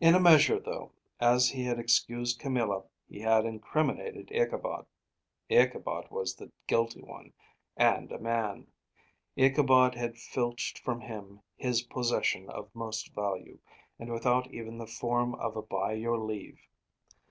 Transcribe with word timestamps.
In 0.00 0.14
a 0.14 0.20
measure, 0.20 0.58
though, 0.58 0.92
as 1.20 1.50
he 1.50 1.64
had 1.64 1.78
excused 1.78 2.38
Camilla 2.40 2.84
he 3.10 3.20
had 3.20 3.44
incriminated 3.44 4.32
Ichabod. 4.32 4.86
Ichabod 5.50 6.10
was 6.10 6.34
the 6.34 6.50
guilty 6.66 7.02
one, 7.02 7.34
and 7.76 8.10
a 8.10 8.18
man. 8.18 8.68
Ichabod 9.36 9.94
had 9.96 10.16
filched 10.16 10.78
from 10.78 11.02
him 11.02 11.40
his 11.58 11.82
possession 11.82 12.48
of 12.48 12.74
most 12.74 13.14
value; 13.14 13.58
and 13.98 14.10
without 14.10 14.50
even 14.50 14.78
the 14.78 14.86
form 14.86 15.34
of 15.34 15.56
a 15.58 15.62
by 15.62 15.92
your 15.92 16.16
leave. 16.16 16.58